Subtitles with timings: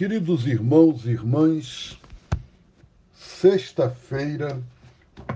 [0.00, 2.00] Queridos irmãos e irmãs,
[3.12, 4.58] sexta-feira,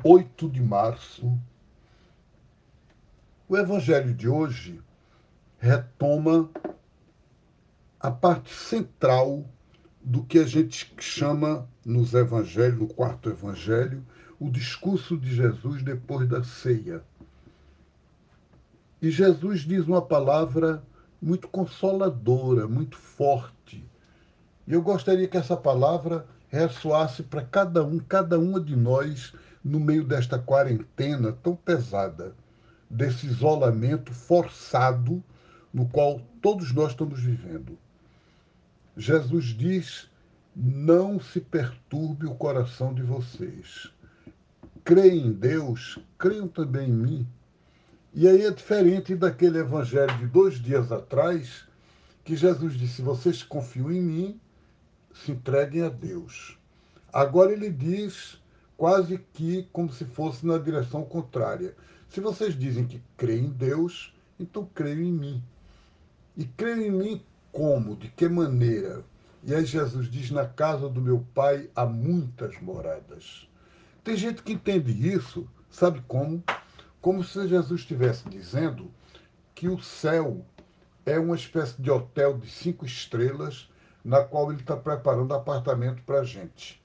[0.03, 1.39] 8 de março,
[3.47, 4.81] o evangelho de hoje
[5.59, 6.49] retoma
[8.01, 9.45] a parte central
[10.03, 14.03] do que a gente chama nos evangelhos, no quarto evangelho,
[14.41, 17.05] o discurso de Jesus depois da ceia.
[19.03, 20.83] E Jesus diz uma palavra
[21.21, 23.85] muito consoladora, muito forte
[24.67, 29.81] e eu gostaria que essa palavra ressoasse para cada um, cada uma de nós, no
[29.81, 32.35] meio desta quarentena tão pesada,
[32.89, 35.23] desse isolamento forçado
[35.73, 37.77] no qual todos nós estamos vivendo.
[38.97, 40.09] Jesus diz:
[40.55, 43.91] não se perturbe o coração de vocês.
[44.85, 47.29] Creem em Deus, creiam também em mim.
[48.13, 51.67] E aí é diferente daquele evangelho de dois dias atrás,
[52.23, 54.41] que Jesus disse: vocês confiam em mim,
[55.15, 56.59] se entreguem a Deus.
[57.13, 58.43] Agora ele diz
[58.77, 61.75] quase que como se fosse na direção contrária.
[62.09, 65.43] Se vocês dizem que creem em Deus, então creiam em mim.
[66.37, 67.97] E creiam em mim como?
[67.97, 69.05] De que maneira?
[69.45, 73.49] E aí Jesus diz: Na casa do meu pai há muitas moradas.
[74.03, 76.43] Tem gente que entende isso, sabe como?
[77.01, 78.91] Como se Jesus estivesse dizendo
[79.55, 80.45] que o céu
[81.07, 83.69] é uma espécie de hotel de cinco estrelas
[84.05, 86.83] na qual ele está preparando apartamento para a gente.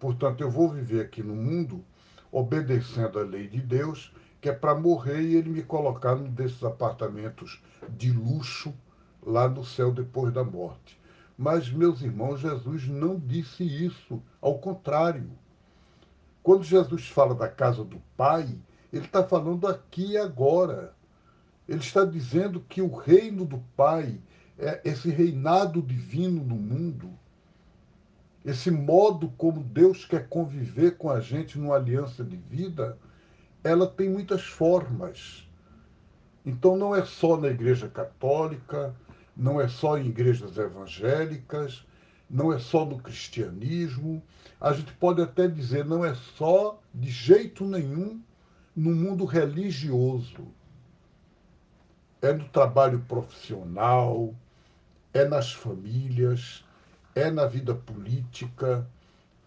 [0.00, 1.84] Portanto, eu vou viver aqui no mundo
[2.32, 6.64] obedecendo a lei de Deus, que é para morrer e ele me colocar num desses
[6.64, 8.74] apartamentos de luxo
[9.24, 10.98] lá no céu depois da morte.
[11.38, 14.20] Mas, meus irmãos, Jesus não disse isso.
[14.40, 15.30] Ao contrário.
[16.42, 18.58] Quando Jesus fala da casa do Pai,
[18.92, 20.92] ele está falando aqui e agora.
[21.68, 24.18] Ele está dizendo que o reino do Pai
[24.62, 27.10] é, esse reinado divino no mundo,
[28.44, 32.96] esse modo como Deus quer conviver com a gente numa aliança de vida,
[33.64, 35.48] ela tem muitas formas.
[36.46, 38.94] Então não é só na Igreja Católica,
[39.36, 41.84] não é só em igrejas evangélicas,
[42.30, 44.22] não é só no cristianismo.
[44.60, 48.20] A gente pode até dizer, não é só de jeito nenhum
[48.76, 50.46] no mundo religioso.
[52.20, 54.34] É no trabalho profissional,
[55.12, 56.64] é nas famílias,
[57.14, 58.86] é na vida política,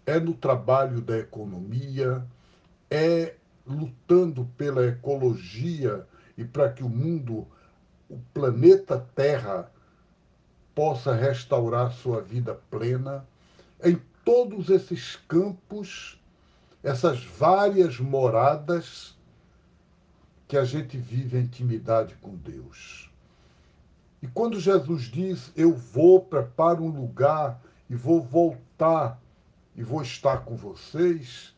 [0.05, 2.25] é no trabalho da economia,
[2.89, 6.05] é lutando pela ecologia
[6.37, 7.47] e para que o mundo,
[8.07, 9.71] o planeta Terra,
[10.75, 13.25] possa restaurar sua vida plena.
[13.83, 16.21] Em todos esses campos,
[16.83, 19.17] essas várias moradas
[20.47, 23.09] que a gente vive intimidade com Deus.
[24.25, 29.21] E quando Jesus diz, eu vou, preparo um lugar e vou voltar
[29.75, 31.53] e vou estar com vocês,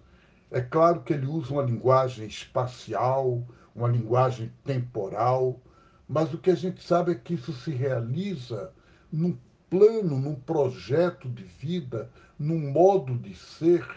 [0.51, 3.41] é claro que ele usa uma linguagem espacial,
[3.73, 5.61] uma linguagem temporal,
[6.09, 8.73] mas o que a gente sabe é que isso se realiza
[9.09, 9.37] num
[9.69, 13.87] plano, num projeto de vida, num modo de ser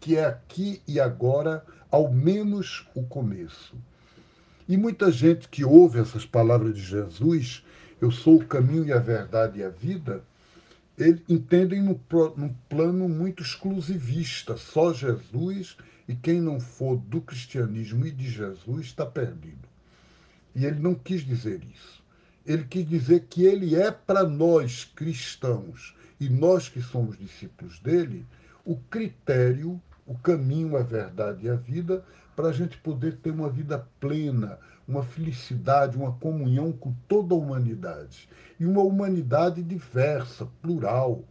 [0.00, 3.76] que é aqui e agora, ao menos o começo.
[4.66, 7.62] E muita gente que ouve essas palavras de Jesus
[8.04, 10.22] eu sou o caminho e a verdade e a vida,
[10.96, 11.98] eles entendem num,
[12.36, 15.76] num plano muito exclusivista, só Jesus,
[16.06, 19.66] e quem não for do cristianismo e de Jesus está perdido.
[20.54, 22.04] E ele não quis dizer isso.
[22.46, 28.26] Ele quis dizer que ele é para nós cristãos e nós que somos discípulos dele,
[28.64, 32.04] o critério, o caminho, a verdade e a vida
[32.34, 37.38] para a gente poder ter uma vida plena, uma felicidade, uma comunhão com toda a
[37.38, 38.28] humanidade.
[38.58, 41.22] E uma humanidade diversa, plural.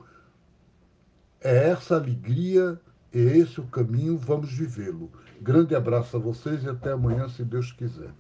[1.42, 2.80] É essa alegria,
[3.14, 5.12] é esse o caminho, vamos vivê-lo.
[5.42, 8.12] Grande abraço a vocês e até amanhã, se Deus quiser.